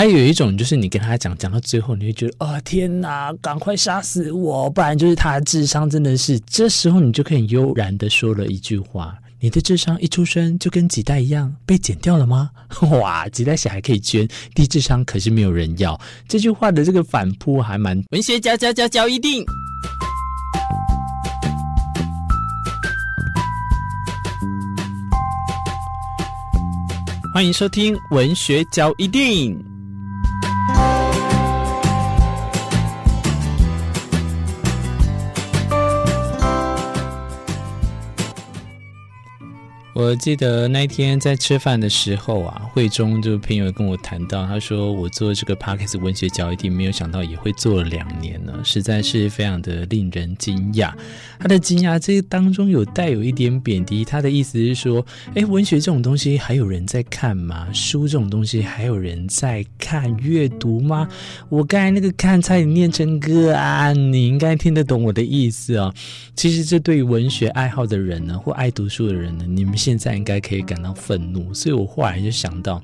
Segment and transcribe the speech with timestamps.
[0.00, 6.40] 还有一种就是你跟他讲，讲到最后，你会觉得哦天哪，赶快杀死我，不然就是他的智商真的是。
[6.46, 12.48] 这时候你就可以悠然的说了一句话：你的智商一出生就跟脐带一样被剪掉了吗？
[12.92, 16.00] 哇，脐带血还可以捐，低智商可是没有人要。
[16.26, 19.44] 这句话的这个反扑还蛮文学家家家教一定。
[27.34, 29.69] 欢迎收听文学交一定。
[40.00, 50.90] 我记得那一天在吃饭的时候啊，会中就朋友跟我谈到，他说我做这个 Podcast 文学交易厅没有想到也会做了两年呢，实在是非常的令人惊讶。
[51.38, 55.04] 他的惊讶这当中有带有一点贬低，他的意思是说，
[55.34, 57.68] 哎，文学这种东西还有人在看吗？
[57.74, 61.06] 书这种东西还有人在看阅读吗？
[61.50, 65.92] 我刚才那个看差点念成歌啊，你应该听得懂我的意思哦。
[66.34, 72.80] 其实这对于文学爱好的人呢，或爱读书的人呢，你们现现在应该可以感到愤怒，所以我后来就想到，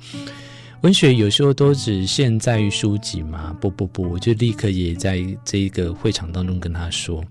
[0.81, 3.57] 文学有时候都只限在于书籍吗？
[3.61, 7.25] 不不不，我就立刻也在这个会场当中跟他说，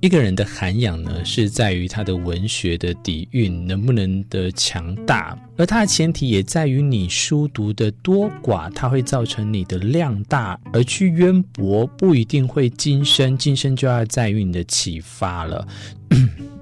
[0.00, 15.68] 一个人的涵养呢，是在于他的文学的底蕴能不能的强大，而它的前提也在于你书读的多寡，它会造成你的量大，而去渊博不一定会今生，今生就要在于你的启发了。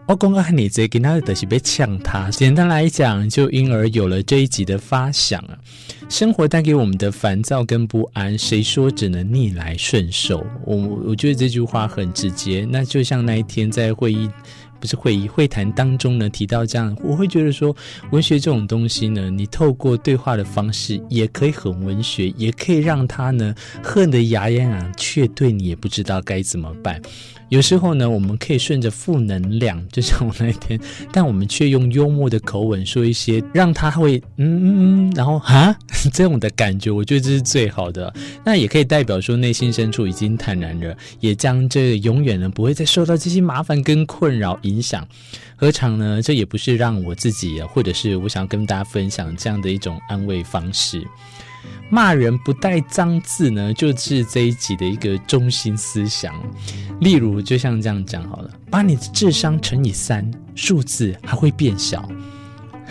[0.09, 2.31] 我刚刚和你这跟他的是被呛他。
[2.31, 5.59] 简单来讲，就因而有了这一集的发想啊。
[6.09, 10.47] 生活带给我们的烦躁跟不安，谁说只能逆来顺受？
[10.65, 10.77] 我
[11.09, 12.65] 我觉得这句话很直接。
[12.71, 14.31] 那就像那一天在会议。
[14.87, 17.75] 是会议会谈当中呢，提到这样，我会觉得说，
[18.13, 27.01] 文学这种东西呢，你透过对话的方式也可以很文学，也可以让他呢恨得牙痒痒，却对你也不知道该怎么办。
[27.49, 30.79] 有时候呢，我们可以顺着负能量，就像我那天，
[31.13, 35.77] 但我们却用幽默的口吻说一些让他会嗯嗯嗯，然后啊
[36.13, 38.13] 这种的感觉，我觉得这是最好的。
[38.45, 45.07] 那也可以代表说内心深处已经坦然了，也将这永远呢不会再受到这些麻烦跟困扰影影响。
[45.57, 46.21] 何尝呢？
[46.21, 51.03] 这也不是让我自己，或者是我想要跟大家分享这样的一种安慰方式。
[51.91, 56.35] 骂人不带脏字呢，就是这一集的一个中心思想。
[57.01, 62.09] 例如，就像这样讲好了，把你的智商乘以三，数字还会变小。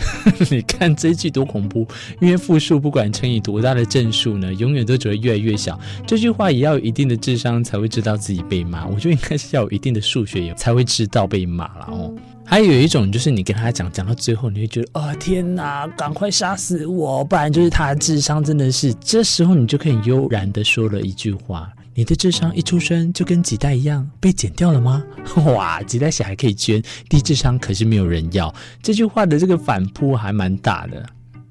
[0.50, 1.86] 你看这一句多恐怖！
[2.20, 5.78] 因为复数不管乘以多大的正数呢，永远都只会越来越小。
[6.06, 8.86] 这句话也要有一定的智商才会知道自己被骂。
[8.86, 12.14] 我觉得应该是要有一定的数学也才会知道被骂了哦。
[12.44, 18.94] 还有一种就是你跟他讲，讲到最后你会觉得哦天哪，赶快杀死我，不然就是他的智商真的是。
[18.94, 21.68] 这时候你就可以悠然的说了一句话。
[21.96, 25.02] 你的智商一出生就跟脐带一样被剪掉了吗？
[25.56, 28.54] 哇，脐带血还可以捐，低智商可是没有人要。
[28.82, 31.04] 这句话的这个反扑还蛮大的。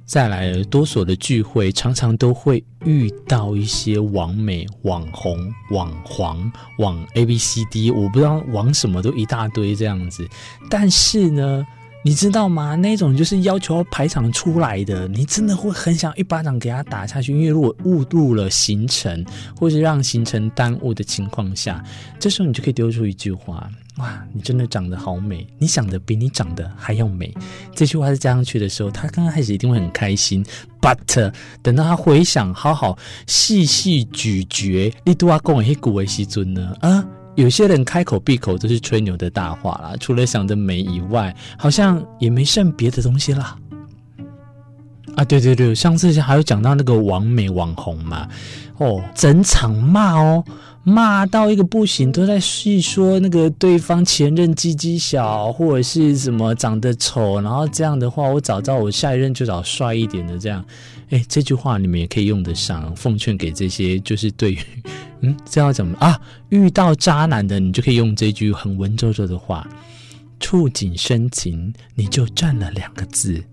[0.06, 10.28] 再来，多所的聚会常常都会遇到一些网美、网红、网黄、网 A B C D，我不知道网什么都一大堆这样子。
[10.70, 11.66] 但是呢。
[12.06, 12.76] 你知道吗？
[12.76, 17.34] 那种就是要求要排场出来的，你真的会很想一巴掌给他打下去。
[17.34, 19.26] 因为如果误入了行程，
[19.58, 21.84] 或是让行程耽误的情况下，
[22.20, 23.68] 这时候你就可以丢出一句话：
[23.98, 27.34] 哇，你真的长得好美，你想的比你长得还要美。
[27.74, 30.46] 这句话是加上去的时候，他刚刚开始一定会很开心
[30.80, 31.34] ，but
[31.64, 32.96] 等到他回想，好好
[33.26, 37.04] 细细咀嚼，你都要讲一些古为西尊呢啊。
[37.36, 43.58] 有些人开口闭口都是吹牛的大话啦，除了想着美以外，好像也没剩别的东西啦。
[45.16, 48.28] 啊，对对对，上次还有讲到那个网美网红嘛，
[48.78, 50.44] 哦，整场骂哦，
[50.84, 60.64] 骂到一个不行，都在细说那个对方前任鸡鸡小，或者是什么长得丑，然后这样的话，我找到我下一任就找帅一点的这样。
[61.10, 64.58] 哎，这句话你们也可以用得上，奉劝给这些就是对于。
[65.26, 66.20] 嗯，这要怎么啊？
[66.50, 69.68] 遇到渣男的，你就可以用这句很文绉绉的话，
[70.40, 73.44] 触景生情，你就占了两个字，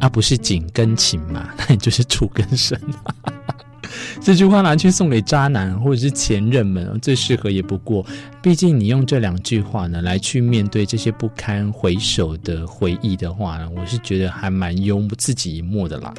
[0.00, 2.78] 啊、不是景跟情嘛， 那你就是触跟生。
[4.20, 8.04] 这句话拿去送给渣男或者是前任们，最适合也不过。
[8.42, 16.12] 毕竟你用这两句话呢，来去面对这些不堪回首的回忆的话呢，我是觉得还蛮幽默自己一默的啦。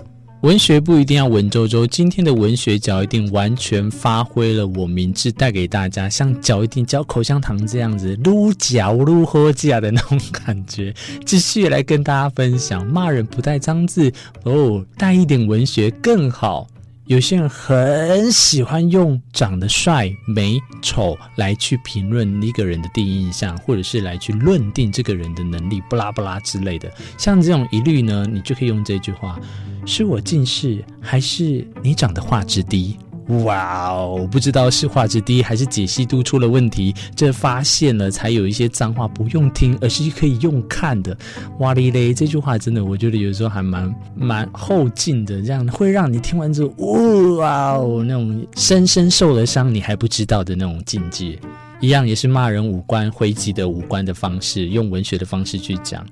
[0.46, 10.94] 文学不一定要文绉绉，今天的文学嚼一定完全发挥了我名字带给大家，像嚼一定嚼口香糖这样子，撸嚼撸喝下的那种感觉。
[11.26, 14.14] 继续来跟大家分享，骂人不带脏字
[14.44, 16.68] 哦，带一点文学更好。
[17.08, 26.92] 有些人很喜欢用长得帅、美、丑来去评论一个人的第一印象，或者是来去论定这个人的能力，不拉不拉之类的。
[27.16, 29.40] 像这种疑虑呢，你就可以用这句话：
[29.86, 32.98] 是我近视，还是你长得画质低？
[33.28, 36.94] 哇哦，不知道是画质低还是解析度出了问题。
[37.16, 41.18] 这发现了才有一些脏话不用听，而是可以用看的。
[41.60, 51.40] 哇哩嘞，这句话真的，我觉得有时候还蛮蛮后劲的，这样会让你听完之后，哇哦，那种深深受了伤你还不知道的那种境界。
[51.82, 56.06] 一样也是骂人五官回击的五官的方式，用文学的方式去讲。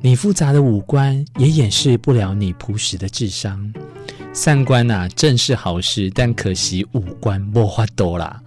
[0.00, 3.72] 你复杂的五官也掩饰不了你朴实的智商。
[4.36, 8.42] 三观啊，正是好事，但可惜五官没法度啦。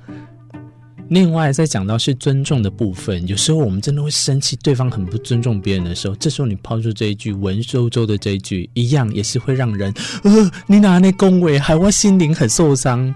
[1.07, 9.94] 另外，再讲到是尊重的部分，有时候我们真的会生气，对方很不尊重别人的时候，这时候你抛出这一句文绉绉的这一句，一样也是会让人，
[10.24, 13.16] 呃，你拿那恭维，害我心灵很受伤。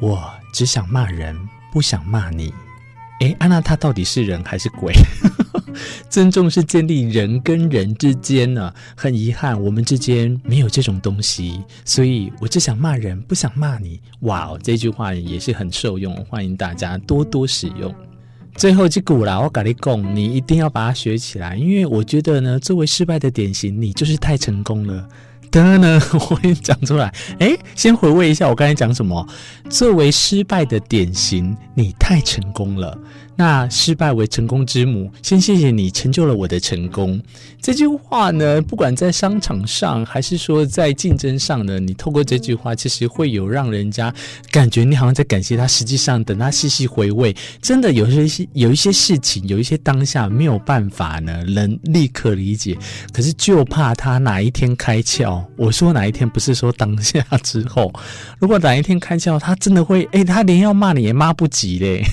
[0.00, 0.18] 我
[0.54, 1.36] 只想骂人，
[1.70, 2.50] 不想骂你。
[3.20, 4.94] 诶，安娜，他到底是人还是鬼？
[6.08, 14.00] 尊重是建立人跟人之间呢、很遗憾，我们之间没有这种东西，所以我只想骂人，不想骂你。
[14.20, 17.94] 哇哦，这句话也是很受用，欢迎大家多多使用。
[18.56, 25.08] 最后这股啦，我跟你讲，你一定要把它学起来，因为我觉得呢，作为失败的典型，你就是太成功了。
[25.50, 26.00] 的呢，
[26.30, 27.12] 我给你讲出来。
[27.38, 29.26] 诶，先回味一下我刚才讲什么。
[29.68, 32.96] 作为失败的典型，你太成功了。
[33.36, 37.18] 那失败为成功之母，先谢谢你成就了我的成功。
[37.62, 44.12] 这句话呢，不管在商场上，还是说在竞争上呢，你透过这句话，其实会有让人家
[44.50, 45.66] 感觉你好像在感谢他。
[45.66, 52.76] 实际上，等他细细回味，真的有些有一些事情，有一些当下没有办法呢，能立刻理解。
[53.10, 55.39] 可是就怕他哪一天开窍。
[55.56, 57.92] 我说哪一天，不是说当下之后。
[58.38, 62.04] 如果哪一天开窍，他真的会，诶，他连要骂你也骂不及嘞。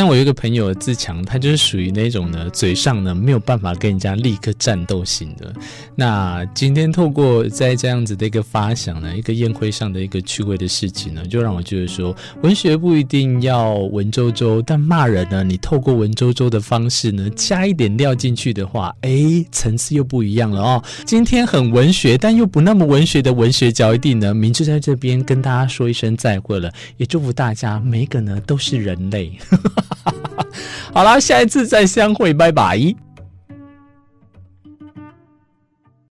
[0.00, 5.52] 像我有一个朋友自强，他就是属于那种呢，嘴上呢没有办法跟人家立刻战斗型的。
[5.94, 20.82] 那今天透过在这样子的一个发想呢，一个宴会上的一个趣味的事情呢，就让我觉得说，文学不一定要文绉绉，但骂人呢，你透过文绉绉的方式呢，加一点料进去的话，诶，层次又不一样了哦。
[21.04, 29.30] 今天很文学，但又不那么文学的文学角一定呢，明志在这边跟大家说一声再会了，也祝福大家每一个呢都是人类。
[30.94, 33.09] 好啦，下一次再相会，拜拜。